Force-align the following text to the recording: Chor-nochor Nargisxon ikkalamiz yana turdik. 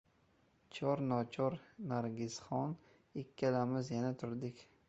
Chor-nochor 0.77 1.57
Nargisxon 1.91 2.75
ikkalamiz 3.25 3.95
yana 3.99 4.15
turdik. 4.25 4.69